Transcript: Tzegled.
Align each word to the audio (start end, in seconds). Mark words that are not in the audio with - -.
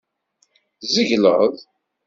Tzegled. 0.81 1.55